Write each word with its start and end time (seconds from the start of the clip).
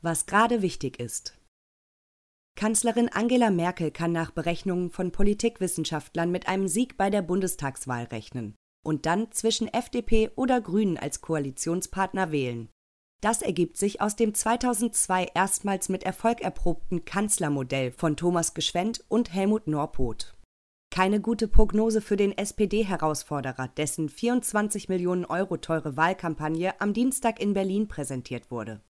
Was 0.00 0.26
gerade 0.26 0.62
wichtig 0.62 1.00
ist. 1.00 1.36
Kanzlerin 2.56 3.08
Angela 3.08 3.50
Merkel 3.50 3.90
kann 3.90 4.12
nach 4.12 4.30
Berechnungen 4.30 4.90
von 4.90 5.12
Politikwissenschaftlern 5.12 6.30
mit 6.30 6.48
einem 6.48 6.68
Sieg 6.68 6.96
bei 6.96 7.10
der 7.10 7.22
Bundestagswahl 7.22 8.04
rechnen 8.04 8.54
und 8.84 9.06
dann 9.06 9.32
zwischen 9.32 9.68
FDP 9.68 10.30
oder 10.36 10.60
Grünen 10.60 10.96
als 10.96 11.20
Koalitionspartner 11.20 12.32
wählen. 12.32 12.68
Das 13.20 13.42
ergibt 13.42 13.76
sich 13.76 14.00
aus 14.00 14.14
dem 14.14 14.34
2002 14.34 15.32
erstmals 15.34 15.88
mit 15.88 16.04
Erfolg 16.04 16.40
erprobten 16.40 17.04
Kanzlermodell 17.04 17.90
von 17.90 18.16
Thomas 18.16 18.54
Geschwendt 18.54 19.04
und 19.08 19.32
Helmut 19.32 19.66
Norpoth. 19.66 20.36
Keine 20.90 21.20
gute 21.20 21.48
Prognose 21.48 22.00
für 22.00 22.16
den 22.16 22.36
SPD-Herausforderer, 22.36 23.68
dessen 23.76 24.08
24 24.08 24.88
Millionen 24.88 25.24
Euro 25.24 25.56
teure 25.56 25.96
Wahlkampagne 25.96 26.80
am 26.80 26.92
Dienstag 26.92 27.40
in 27.40 27.54
Berlin 27.54 27.88
präsentiert 27.88 28.50
wurde. 28.50 28.80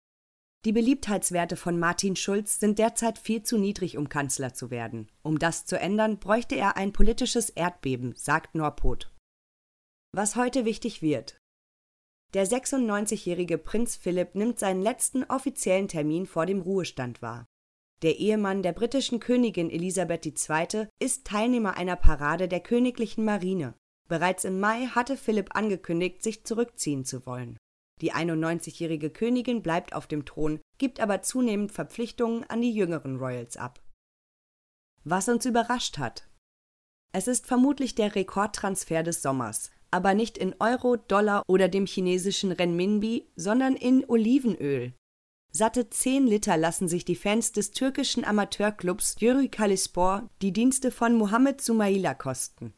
Die 0.64 0.72
Beliebtheitswerte 0.72 1.56
von 1.56 1.79
Martin 1.79 2.16
Schulz 2.16 2.58
sind 2.58 2.80
derzeit 2.80 3.18
viel 3.18 3.44
zu 3.44 3.58
niedrig, 3.58 3.96
um 3.96 4.08
Kanzler 4.08 4.54
zu 4.54 4.71
werden. 4.71 5.08
Um 5.22 5.39
das 5.39 5.67
zu 5.67 5.79
ändern, 5.79 6.18
bräuchte 6.18 6.57
er 6.57 6.76
ein 6.76 6.93
politisches 6.93 7.48
Erdbeben, 7.48 8.14
sagt 8.17 8.57
Norpoth. 8.57 9.12
Was 10.12 10.34
heute 10.34 10.64
wichtig 10.64 11.00
wird. 11.00 11.40
Der 12.34 12.46
96-jährige 12.46 13.57
Prinz 13.57 13.96
Philipp 13.96 14.34
nimmt 14.34 14.58
seinen 14.58 14.82
letzten 14.82 15.25
offiziellen 15.25 15.86
Termin 15.86 16.26
vor 16.26 16.44
dem 16.44 16.61
Ruhestand 16.61 17.22
wahr. 17.22 17.46
Der 18.03 18.18
Ehemann 18.18 18.62
der 18.62 18.72
britischen 18.72 19.20
Königin 19.20 19.70
Elisabeth 19.70 20.26
II. 20.26 20.89
ist 21.00 21.25
Teilnehmer 21.25 21.76
einer 21.76 21.96
Parade 21.96 22.48
der 22.48 22.61
königlichen 22.61 23.25
Marine. 23.25 23.75
Bereits 24.09 24.45
im 24.45 24.59
Mai 24.59 24.86
hatte 24.86 25.17
Philipp 25.17 25.54
angekündigt, 25.54 26.22
sich 26.22 26.45
zurückziehen 26.45 27.04
zu 27.04 27.26
wollen. 27.26 27.59
Die 28.00 28.12
91-jährige 28.12 29.11
Königin 29.11 29.62
bleibt 29.62 29.93
auf 29.93 30.06
dem 30.06 30.25
Thron, 30.25 30.61
gibt 30.79 31.00
aber 31.00 31.22
zunehmend 31.22 31.72
Verpflichtungen 31.72 32.44
an 32.44 32.61
die 32.61 32.72
jüngeren 32.72 33.16
Royals 33.16 33.56
ab. 33.56 33.80
Was 35.05 35.28
uns 35.28 35.47
überrascht 35.47 35.98
hat. 35.98 36.28
Es 37.12 37.27
ist 37.27 37.47
vermutlich 37.47 37.95
der 37.95 38.14
Rekordtransfer 38.14 39.03
des 39.03 39.23
Sommers, 39.23 39.70
aber 39.91 40.14
nicht 40.14 40.36
in 40.39 40.55
Euro, 40.61 40.97
Dollar 40.97 41.42
oder 41.48 41.69
dem 41.69 41.86
chinesischen 41.86 42.53
Renminbi, 42.53 43.31
sondern 43.34 43.75
in 43.75 44.05
Olivenöl. 44.08 44.92
Satte 45.51 45.89
10 45.89 46.27
Liter 46.27 46.58
lassen 46.58 46.89
sich 46.89 47.06
die 47.06 47.17
Fans 47.17 47.53
des 47.53 47.70
türkischen 47.70 48.25
Amateurclubs 48.25 49.17
Yuri 49.19 49.48
Kalispor 49.48 50.28
die 50.42 50.53
Dienste 50.53 50.91
von 50.91 51.17
Mohamed 51.17 51.62
Sumaila 51.62 52.12
kosten 52.14 52.75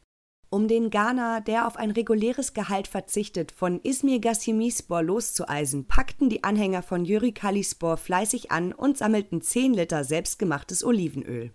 um 0.50 0.66
den 0.66 0.90
Ghana, 0.90 1.40
der 1.40 1.66
auf 1.68 1.76
ein 1.76 1.92
reguläres 1.92 2.54
Gehalt 2.54 2.88
verzichtet, 2.88 3.52
von 3.52 3.80
Izmir 3.82 4.18
Gassimispor 4.18 5.02
loszueisen, 5.02 5.86
packten 5.86 6.28
die 6.28 6.42
Anhänger 6.42 6.82
von 6.82 7.04
Yuri 7.04 7.30
Kalispor 7.30 7.96
fleißig 7.96 8.50
an 8.50 8.72
und 8.72 8.98
sammelten 8.98 9.40
10 9.40 9.74
Liter 9.74 10.02
selbstgemachtes 10.02 10.84
Olivenöl 10.84 11.52